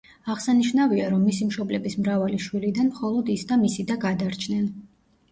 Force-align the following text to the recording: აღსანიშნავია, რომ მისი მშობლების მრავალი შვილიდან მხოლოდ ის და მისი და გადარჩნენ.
აღსანიშნავია, 0.33 1.09
რომ 1.09 1.25
მისი 1.25 1.47
მშობლების 1.49 1.95
მრავალი 2.05 2.39
შვილიდან 2.45 2.89
მხოლოდ 2.93 3.29
ის 3.33 3.43
და 3.51 3.59
მისი 3.65 3.85
და 3.93 3.99
გადარჩნენ. 4.07 4.65